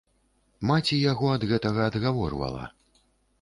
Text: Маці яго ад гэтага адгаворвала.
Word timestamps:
Маці 0.69 0.97
яго 1.11 1.25
ад 1.35 1.45
гэтага 1.51 1.85
адгаворвала. 1.91 2.65